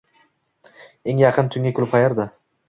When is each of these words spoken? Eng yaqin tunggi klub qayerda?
Eng 1.11 1.21
yaqin 1.25 1.53
tunggi 1.57 1.75
klub 1.81 1.93
qayerda? 1.93 2.29